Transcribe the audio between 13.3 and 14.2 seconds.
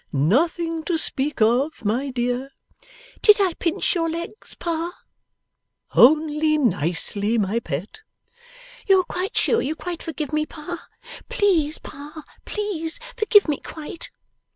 me quite!